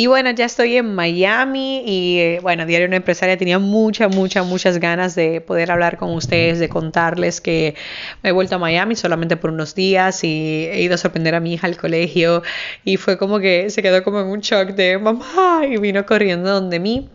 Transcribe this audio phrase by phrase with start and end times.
[0.00, 4.46] Y bueno, ya estoy en Miami y eh, bueno, Diario Una Empresaria tenía muchas, muchas,
[4.46, 7.74] muchas ganas de poder hablar con ustedes, de contarles que
[8.22, 11.40] me he vuelto a Miami solamente por unos días y he ido a sorprender a
[11.40, 12.44] mi hija al colegio
[12.84, 16.48] y fue como que se quedó como en un shock de mamá y vino corriendo
[16.48, 17.08] donde mí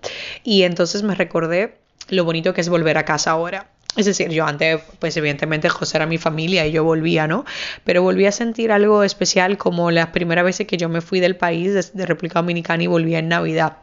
[0.43, 1.75] y entonces me recordé
[2.09, 3.69] lo bonito que es volver a casa ahora.
[3.95, 7.45] Es decir, yo antes, pues evidentemente José era mi familia y yo volvía, ¿no?
[7.83, 11.35] Pero volví a sentir algo especial como las primeras veces que yo me fui del
[11.35, 13.77] país, de, República Dominicana y volvía en Navidad.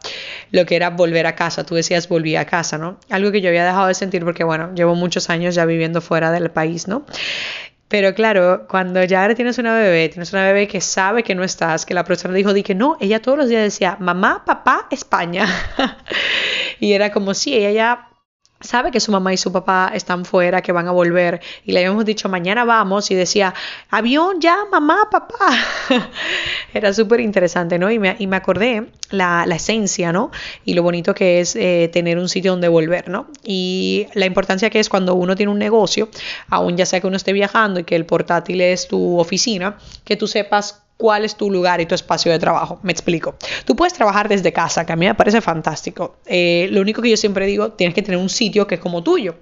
[0.51, 2.97] Lo que era volver a casa, tú decías volví a casa, ¿no?
[3.09, 6.31] Algo que yo había dejado de sentir porque, bueno, llevo muchos años ya viviendo fuera
[6.31, 7.05] del país, ¿no?
[7.87, 11.85] Pero claro, cuando ya tienes una bebé, tienes una bebé que sabe que no estás,
[11.85, 15.45] que la profesora dijo, di que no, ella todos los días decía, mamá, papá, España.
[16.79, 18.10] y era como si ella ya
[18.61, 21.79] sabe que su mamá y su papá están fuera, que van a volver, y le
[21.79, 23.53] habíamos dicho mañana vamos, y decía,
[23.89, 25.49] avión ya, mamá, papá.
[26.73, 27.91] Era súper interesante, ¿no?
[27.91, 30.31] Y me, y me acordé la, la, esencia, ¿no?
[30.65, 33.27] Y lo bonito que es eh, tener un sitio donde volver, ¿no?
[33.43, 36.09] Y la importancia que es cuando uno tiene un negocio,
[36.49, 40.15] aún ya sea que uno esté viajando y que el portátil es tu oficina, que
[40.15, 42.79] tú sepas cuál es tu lugar y tu espacio de trabajo.
[42.83, 43.33] Me explico.
[43.65, 46.17] Tú puedes trabajar desde casa, que a mí me parece fantástico.
[46.27, 49.01] Eh, lo único que yo siempre digo, tienes que tener un sitio que es como
[49.01, 49.37] tuyo.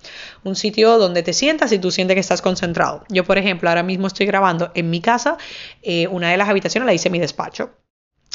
[0.45, 3.03] Un sitio donde te sientas y tú sientes que estás concentrado.
[3.09, 5.37] Yo, por ejemplo, ahora mismo estoy grabando en mi casa.
[5.81, 7.71] Eh, una de las habitaciones la hice en mi despacho.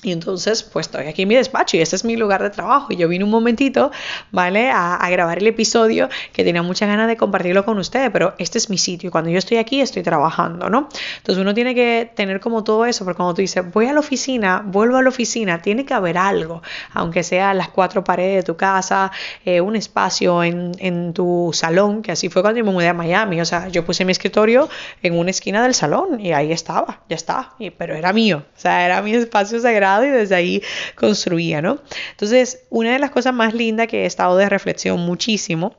[0.05, 2.89] Y entonces, pues estoy aquí en mi despacho y este es mi lugar de trabajo.
[2.91, 3.91] Y yo vine un momentito,
[4.33, 4.71] ¿vale?
[4.71, 8.69] A, grabar el episodio que tenía muchas ganas de compartirlo con ustedes, pero este es
[8.69, 9.09] mi sitio.
[9.09, 10.89] Y cuando yo estoy aquí, estoy trabajando, ¿no?
[11.19, 14.01] Entonces uno tiene que tener como todo eso, porque cuando tú dices, voy a la
[14.01, 18.43] oficina, vuelvo a la oficina, tiene que haber algo, aunque sea las cuatro paredes de
[18.43, 19.11] tu casa,
[19.45, 22.95] eh, un espacio en, en tu salón, que así fue cuando yo me mudé a
[22.95, 23.41] Miami.
[23.41, 24.69] O sea, yo puse mi escritorio
[25.03, 27.55] en una esquina del salón y ahí estaba, ya está.
[27.59, 30.63] Y, pero era mío, o sea, era mi espacio sagrado y desde ahí
[30.95, 31.79] construía, ¿no?
[32.11, 35.77] Entonces, una de las cosas más lindas que he estado de reflexión muchísimo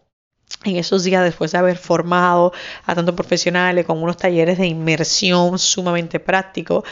[0.64, 2.54] en esos días después de haber formado
[2.86, 6.84] a tantos profesionales con unos talleres de inmersión sumamente prácticos,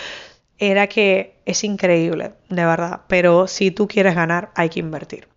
[0.57, 5.28] era que es increíble, de verdad, pero si tú quieres ganar hay que invertir.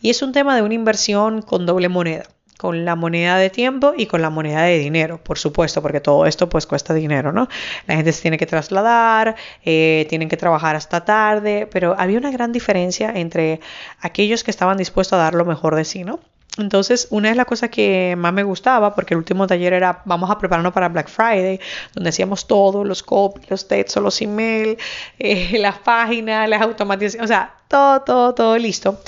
[0.00, 2.24] Y es un tema de una inversión con doble moneda
[2.58, 6.26] con la moneda de tiempo y con la moneda de dinero, por supuesto, porque todo
[6.26, 7.48] esto pues cuesta dinero, ¿no?
[7.86, 12.32] La gente se tiene que trasladar, eh, tienen que trabajar hasta tarde, pero había una
[12.32, 13.60] gran diferencia entre
[14.00, 16.18] aquellos que estaban dispuestos a dar lo mejor de sí, ¿no?
[16.58, 20.28] Entonces, una de las cosas que más me gustaba, porque el último taller era vamos
[20.28, 21.60] a prepararnos para Black Friday,
[21.94, 24.82] donde hacíamos todo, los copies, los textos, los emails,
[25.20, 29.00] eh, las páginas, las automatizaciones, o sea, todo, todo, todo listo.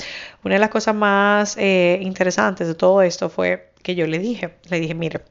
[0.43, 4.55] Una de las cosas más eh, interesantes de todo esto fue que yo le dije,
[4.69, 5.21] le dije, mire,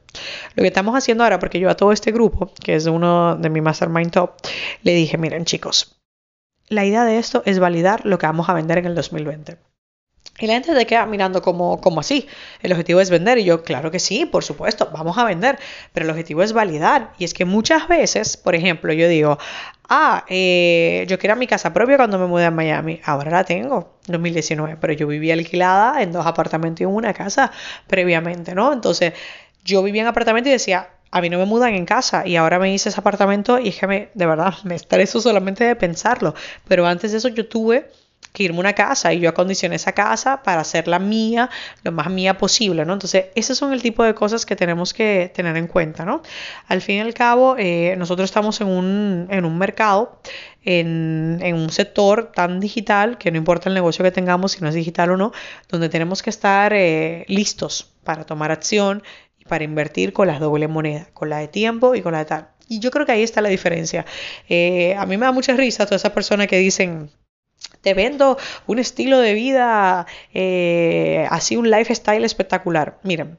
[0.55, 3.49] lo que estamos haciendo ahora, porque yo a todo este grupo, que es uno de
[3.49, 4.35] mi Mastermind Top,
[4.83, 6.01] le dije, miren chicos,
[6.67, 9.57] la idea de esto es validar lo que vamos a vender en el 2020.
[10.41, 12.27] Y la gente se queda mirando como, como así.
[12.61, 13.37] El objetivo es vender.
[13.37, 15.59] Y yo, claro que sí, por supuesto, vamos a vender.
[15.93, 17.13] Pero el objetivo es validar.
[17.17, 19.37] Y es que muchas veces, por ejemplo, yo digo,
[19.89, 22.99] ah, eh, yo quería mi casa propia cuando me mudé a Miami.
[23.05, 24.77] Ahora la tengo, 2019.
[24.81, 27.51] Pero yo vivía alquilada en dos apartamentos y en una casa
[27.87, 28.73] previamente, ¿no?
[28.73, 29.13] Entonces,
[29.63, 32.57] yo vivía en apartamento y decía, a mí no me mudan en casa y ahora
[32.57, 36.33] me hice ese apartamento y es que me, de verdad me estreso solamente de pensarlo.
[36.67, 37.91] Pero antes de eso yo tuve
[38.33, 41.49] que irme a una casa y yo acondicioné esa casa para hacerla mía,
[41.83, 42.93] lo más mía posible, ¿no?
[42.93, 46.21] Entonces, esos son el tipo de cosas que tenemos que tener en cuenta, ¿no?
[46.67, 50.19] Al fin y al cabo, eh, nosotros estamos en un, en un mercado,
[50.63, 54.69] en, en, un sector tan digital, que no importa el negocio que tengamos, si no
[54.69, 55.31] es digital o no,
[55.69, 59.03] donde tenemos que estar eh, listos para tomar acción
[59.39, 62.25] y para invertir con las doble moneda, con la de tiempo y con la de
[62.25, 62.47] tal.
[62.69, 64.05] Y yo creo que ahí está la diferencia.
[64.47, 67.11] Eh, a mí me da mucha risa todas esas personas que dicen,
[67.81, 68.37] te vendo
[68.67, 72.99] un estilo de vida, eh, así un lifestyle espectacular.
[73.03, 73.37] Miren,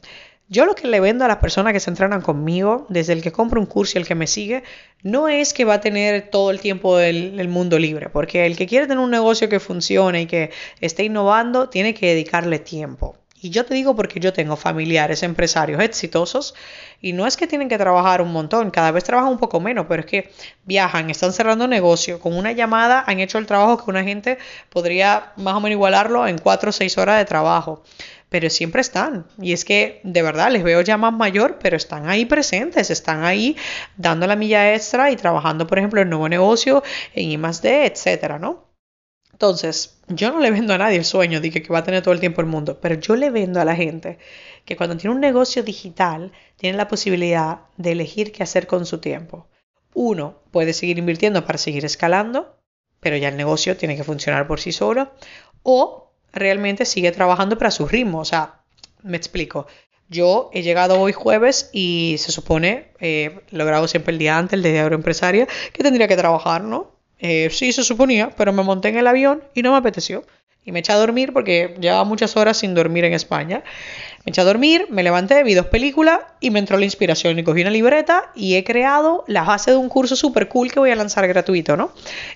[0.53, 3.33] yo lo que le vendo a las personas que se entrenan conmigo, desde el que
[3.33, 4.63] compra un curso y el que me sigue,
[5.03, 8.67] no es que va a tener todo el tiempo del, mundo libre, porque el que
[8.67, 10.51] quiere tener un negocio que funcione y que
[10.83, 13.17] esté innovando, tiene que dedicarle tiempo.
[13.43, 16.55] Y yo te digo porque yo tengo familiares empresarios exitosos
[17.01, 19.87] y no es que tienen que trabajar un montón, cada vez trabajan un poco menos,
[19.89, 20.31] pero es que
[20.65, 24.39] viajan, están cerrando negocio, con una llamada han hecho el trabajo que una gente
[24.71, 27.83] podría más o menos igualarlo en cuatro o seis horas de trabajo.
[28.29, 29.27] pero siempre están.
[29.41, 33.25] Y es que de verdad les veo ya más mayor, pero están ahí presentes, están
[33.25, 33.57] ahí
[33.97, 36.83] dando la milla extra y trabajando, por ejemplo, en nuevo negocio,
[37.15, 38.72] en I+D, etcétera, ¿no?
[39.33, 42.15] Entonces, yo no le vendo a nadie el sueño de que, va a tener todo
[42.15, 44.19] el tiempo el mundo, pero yo le vendo a la gente
[44.65, 48.99] que cuando tiene un negocio digital, tiene la posibilidad de elegir qué hacer con su
[48.99, 49.49] tiempo.
[49.95, 52.57] Uno, puede seguir invirtiendo para seguir escalando,
[53.01, 55.11] pero ya el negocio tiene que funcionar por sí solo.
[55.63, 58.21] O realmente sigue trabajando para su ritmo.
[58.21, 58.63] O sea,
[59.03, 59.67] me explico.
[60.09, 64.55] Yo he llegado hoy jueves y se supone, eh, lo grabo siempre el día antes,
[64.55, 67.02] el de diario empresaria, que tendría que trabajar, ¿no?
[67.23, 70.25] Eh, sí, se suponía, pero me monté en el avión y no me apeteció.
[70.65, 73.63] Y me eché a dormir porque llevaba muchas horas sin dormir en España.
[74.25, 77.39] Me eché a dormir, me levanté, vi dos películas y me entró la inspiración.
[77.39, 80.81] Y cogí una libreta y he creado la base de un curso súper cool que
[80.81, 81.93] voy a lanzar gratuito, ¿no?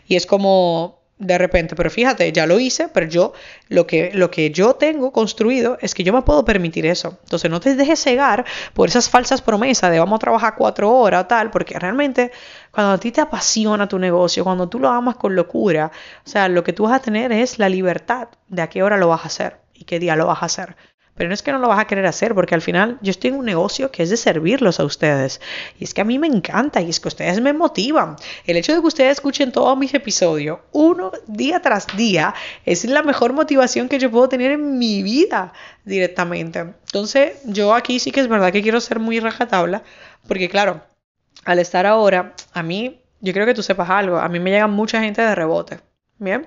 [0.09, 3.33] Y es como de repente, pero fíjate, ya lo hice, pero yo
[3.69, 7.19] lo que, lo que yo tengo construido es que yo me puedo permitir eso.
[7.23, 11.27] Entonces no te dejes cegar por esas falsas promesas de vamos a trabajar cuatro horas
[11.27, 12.33] tal, porque realmente
[12.71, 15.91] cuando a ti te apasiona tu negocio, cuando tú lo amas con locura,
[16.25, 18.99] o sea, lo que tú vas a tener es la libertad de a qué hora
[18.99, 20.77] lo vas a hacer y qué día lo vas a hacer.
[21.17, 23.31] Pero no es que no lo vas a querer hacer, porque al final yo estoy
[23.31, 25.41] en un negocio que es de servirlos a ustedes.
[25.81, 28.17] Y es que a mí me encanta y es que ustedes me motivan.
[28.47, 32.35] El hecho de que ustedes escuchen todos mis episodios, uno día tras día,
[32.65, 35.53] es la mejor motivación que yo puedo tener en mi vida
[35.85, 36.59] directamente.
[36.59, 39.83] Entonces, yo aquí sí que es verdad que quiero ser muy rajatabla,
[40.29, 40.83] porque claro,
[41.45, 44.67] al estar ahora, a mí, yo creo que tú sepas algo, a mí me llega
[44.67, 45.79] mucha gente de rebote.
[46.19, 46.47] Bien,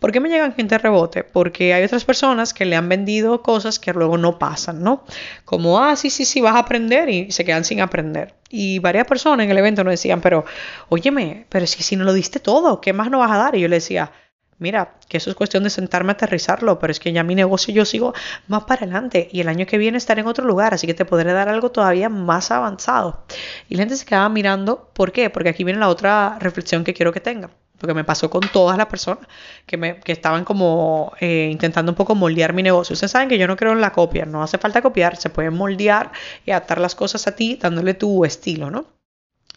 [0.00, 1.22] ¿por qué me llegan gente rebote?
[1.22, 5.04] Porque hay otras personas que le han vendido cosas que luego no pasan, ¿no?
[5.44, 8.34] Como, ah, sí, sí, sí, vas a aprender y se quedan sin aprender.
[8.50, 10.44] Y varias personas en el evento nos decían, pero,
[10.88, 13.54] óyeme, pero si, si no lo diste todo, ¿qué más no vas a dar?
[13.54, 14.10] Y yo le decía,
[14.58, 17.74] mira, que eso es cuestión de sentarme a aterrizarlo, pero es que ya mi negocio
[17.74, 18.14] yo sigo
[18.48, 21.04] más para adelante y el año que viene estaré en otro lugar, así que te
[21.04, 23.24] podré dar algo todavía más avanzado.
[23.68, 25.30] Y la gente se quedaba mirando, ¿por qué?
[25.30, 28.78] Porque aquí viene la otra reflexión que quiero que tengan porque me pasó con todas
[28.78, 29.26] las personas
[29.66, 32.94] que, me, que estaban como eh, intentando un poco moldear mi negocio.
[32.94, 35.54] Ustedes saben que yo no creo en la copia, no hace falta copiar, se pueden
[35.54, 36.10] moldear
[36.46, 38.86] y adaptar las cosas a ti dándole tu estilo, ¿no?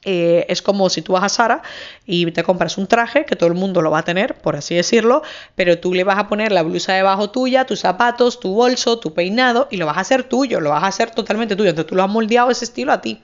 [0.09, 1.61] Eh, es como si tú vas a Sara
[2.05, 4.73] y te compras un traje que todo el mundo lo va a tener, por así
[4.73, 5.21] decirlo,
[5.53, 9.13] pero tú le vas a poner la blusa debajo tuya, tus zapatos, tu bolso, tu
[9.13, 11.71] peinado y lo vas a hacer tuyo, lo vas a hacer totalmente tuyo.
[11.71, 13.19] Entonces tú lo has moldeado ese estilo a ti.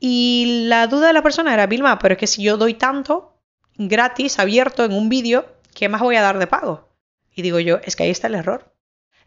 [0.00, 3.38] Y la duda de la persona era, Vilma, pero es que si yo doy tanto,
[3.76, 6.88] gratis, abierto en un vídeo, ¿qué más voy a dar de pago?
[7.36, 8.75] Y digo yo, es que ahí está el error.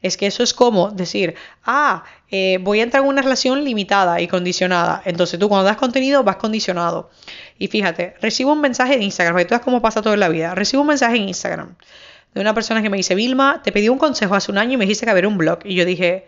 [0.01, 1.35] Es que eso es como decir,
[1.65, 5.01] ah, eh, voy a entrar en una relación limitada y condicionada.
[5.05, 7.09] Entonces tú cuando das contenido vas condicionado.
[7.57, 10.29] Y fíjate, recibo un mensaje en Instagram, porque tú sabes cómo pasa todo en la
[10.29, 10.55] vida.
[10.55, 11.75] Recibo un mensaje en Instagram
[12.33, 14.77] de una persona que me dice, Vilma, te pedí un consejo hace un año y
[14.77, 15.59] me dijiste que abrir un blog.
[15.65, 16.27] Y yo dije,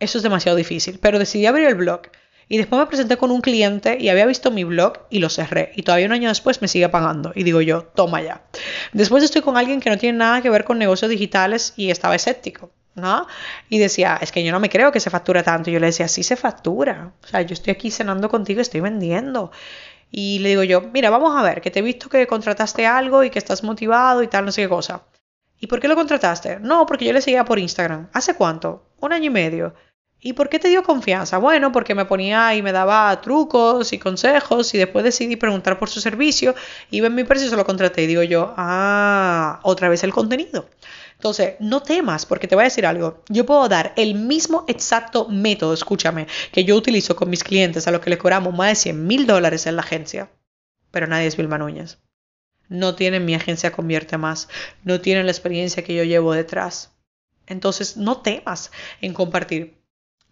[0.00, 2.02] eso es demasiado difícil, pero decidí abrir el blog.
[2.48, 5.72] Y después me presenté con un cliente y había visto mi blog y lo cerré.
[5.74, 7.32] Y todavía un año después me sigue pagando.
[7.34, 8.44] Y digo yo, toma ya.
[8.92, 12.14] Después estoy con alguien que no tiene nada que ver con negocios digitales y estaba
[12.14, 12.70] escéptico.
[12.96, 13.26] ¿No?
[13.68, 15.70] Y decía, es que yo no me creo que se factura tanto.
[15.70, 17.12] Yo le decía, sí se factura.
[17.22, 19.52] O sea, yo estoy aquí cenando contigo, estoy vendiendo.
[20.10, 23.22] Y le digo yo, mira, vamos a ver, que te he visto que contrataste algo
[23.22, 25.02] y que estás motivado y tal, no sé qué cosa.
[25.60, 26.58] ¿Y por qué lo contrataste?
[26.60, 28.08] No, porque yo le seguía por Instagram.
[28.12, 28.90] ¿Hace cuánto?
[29.00, 29.74] Un año y medio.
[30.20, 31.38] ¿Y por qué te dio confianza?
[31.38, 35.88] Bueno, porque me ponía y me daba trucos y consejos y después decidí preguntar por
[35.88, 36.54] su servicio
[36.90, 38.02] y en mi precio y se lo contraté.
[38.02, 40.68] Y digo yo, ah, otra vez el contenido.
[41.16, 43.24] Entonces, no temas, porque te voy a decir algo.
[43.28, 47.90] Yo puedo dar el mismo exacto método, escúchame, que yo utilizo con mis clientes a
[47.90, 50.30] los que les cobramos más de 100 mil dólares en la agencia.
[50.90, 51.98] Pero nadie es Vilma Núñez.
[52.68, 54.48] No tienen mi agencia convierte más.
[54.84, 56.92] No tienen la experiencia que yo llevo detrás.
[57.46, 58.70] Entonces, no temas
[59.00, 59.85] en compartir.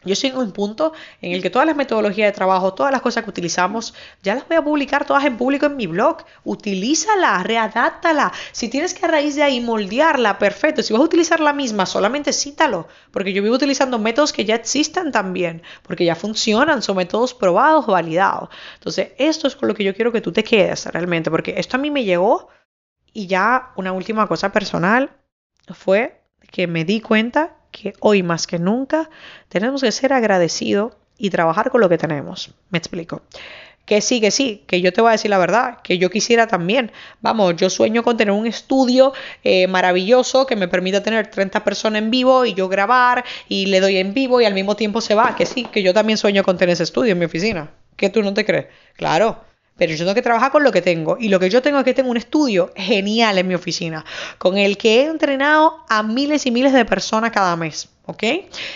[0.04, 3.00] Yo estoy en un punto en el que todas las metodologías de trabajo, todas las
[3.00, 6.18] cosas que utilizamos, ya las voy a publicar todas en público en mi blog.
[6.44, 8.32] Utilízala, readáptala.
[8.52, 10.82] Si tienes que a raíz de ahí moldearla, perfecto.
[10.82, 12.88] Si vas a utilizar la misma, solamente cítalo.
[13.11, 17.87] Porque yo vivo utilizando métodos que ya existen también, porque ya funcionan, son métodos probados,
[17.87, 18.49] validados.
[18.75, 21.76] Entonces, esto es con lo que yo quiero que tú te quedes realmente, porque esto
[21.76, 22.49] a mí me llegó
[23.12, 25.11] y ya una última cosa personal
[25.73, 26.20] fue
[26.50, 29.11] que me di cuenta que hoy más que nunca
[29.49, 32.54] tenemos que ser agradecidos y trabajar con lo que tenemos.
[32.71, 33.23] Me explico.
[33.85, 36.47] Que sí, que sí, que yo te voy a decir la verdad, que yo quisiera
[36.47, 36.90] también.
[37.21, 39.12] Vamos, yo sueño con tener un estudio
[39.43, 43.81] eh, maravilloso que me permita tener 30 personas en vivo y yo grabar y le
[43.81, 45.35] doy en vivo y al mismo tiempo se va.
[45.37, 47.71] Que sí, que yo también sueño con tener ese estudio en mi oficina.
[47.97, 48.66] ¿Qué tú no te crees?
[48.97, 49.45] Claro,
[49.76, 51.16] pero yo tengo que trabajar con lo que tengo.
[51.19, 54.04] Y lo que yo tengo es que tengo un estudio genial en mi oficina,
[54.38, 57.88] con el que he entrenado a miles y miles de personas cada mes.
[58.07, 58.23] ¿ok?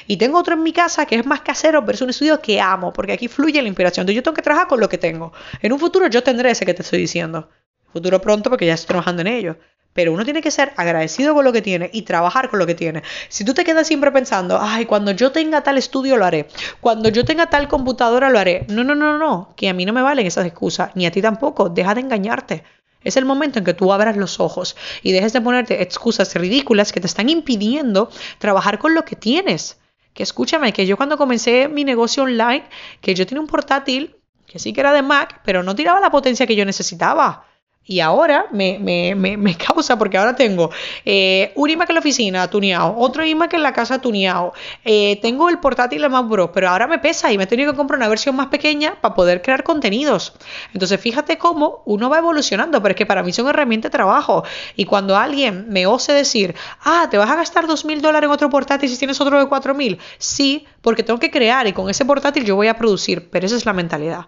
[0.07, 2.61] Y tengo otro en mi casa que es más casero, pero es un estudio que
[2.61, 4.03] amo, porque aquí fluye la inspiración.
[4.03, 5.33] Entonces yo tengo que trabajar con lo que tengo.
[5.61, 7.49] En un futuro yo tendré ese que te estoy diciendo.
[7.93, 9.57] Futuro pronto porque ya estoy trabajando en ello.
[9.93, 12.75] Pero uno tiene que ser agradecido con lo que tiene y trabajar con lo que
[12.75, 13.03] tiene.
[13.29, 16.49] Si tú te quedas siempre pensando, ay, cuando yo tenga tal estudio lo haré,
[16.81, 18.67] cuando yo tenga tal computadora lo haré.
[18.69, 21.21] No, no, no, no, que a mí no me valen esas excusas, ni a ti
[21.21, 21.69] tampoco.
[21.69, 22.65] Deja de engañarte.
[23.03, 26.93] Es el momento en que tú abras los ojos y dejes de ponerte excusas ridículas
[26.93, 29.79] que te están impidiendo trabajar con lo que tienes.
[30.15, 32.65] Que escúchame, que yo cuando comencé mi negocio online,
[33.01, 34.17] que yo tenía un portátil
[34.49, 37.45] que sí que era de Mac, pero no tiraba la potencia que yo necesitaba.
[37.89, 40.71] Y ahora me, me, me, causa, porque ahora tengo
[41.07, 44.53] eh, un iMac en la oficina tuneado, otro iMac en la casa tuneado,
[44.85, 47.79] eh, tengo el portátil de Bro, pero ahora me pesa y me he tenido que
[47.79, 50.35] comprar una versión más pequeña para poder crear contenidos.
[50.75, 54.45] Entonces fíjate cómo uno va evolucionando, pero es que para mí son herramientas de trabajo.
[54.77, 56.55] Y cuando alguien me ose decir,
[56.85, 59.49] ah, te vas a gastar dos mil dólares en otro portátil si tienes otro de
[59.49, 63.31] cuatro mil, sí, porque tengo que crear y con ese portátil yo voy a producir,
[63.31, 64.27] pero esa es la mentalidad.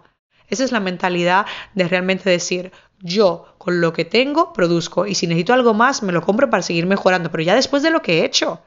[0.51, 5.25] Esa es la mentalidad de realmente decir, yo con lo que tengo produzco y si
[5.25, 8.19] necesito algo más me lo compro para seguir mejorando, pero ya después de lo que
[8.19, 8.61] he hecho.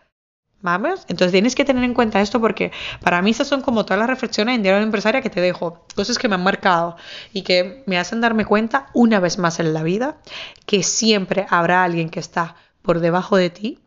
[0.62, 1.04] ¿Vamos?
[1.08, 2.72] Entonces tienes que tener en cuenta esto porque
[3.02, 5.84] para mí estas son como todas las reflexiones en diario de empresaria que te dejo,
[5.94, 6.96] cosas que me han marcado
[7.34, 10.16] y que me hacen darme cuenta una vez más en la vida
[10.64, 13.78] que siempre habrá alguien que está por debajo de ti,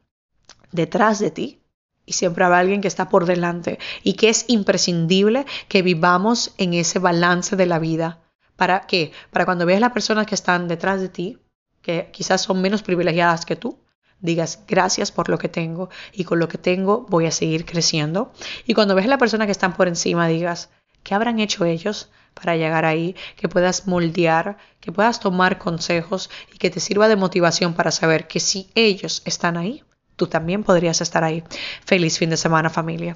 [0.71, 1.61] detrás de ti,
[2.07, 6.73] y siempre habrá alguien que está por delante y que es imprescindible que vivamos en
[6.73, 8.21] ese balance de la vida
[8.57, 9.13] ¿Para qué?
[9.31, 11.37] Para cuando veas las personas que están detrás de ti,
[11.81, 13.79] que quizás son menos privilegiadas que tú,
[14.19, 18.33] digas gracias por lo que tengo y con lo que tengo voy a seguir creciendo.
[18.65, 20.71] Y cuando ves a la persona que están por encima, digas,
[21.03, 23.15] ¿qué habrán hecho ellos para llegar ahí?
[23.35, 28.27] Que puedas moldear, que puedas tomar consejos y que te sirva de motivación para saber
[28.27, 29.83] que si ellos están ahí,
[30.17, 31.43] tú también podrías estar ahí.
[31.85, 33.15] Feliz fin de semana familia.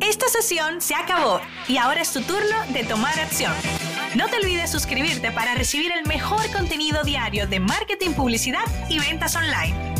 [0.00, 3.52] Esta sesión se acabó y ahora es tu turno de tomar acción.
[4.14, 9.34] No te olvides suscribirte para recibir el mejor contenido diario de marketing, publicidad y ventas
[9.34, 9.93] online.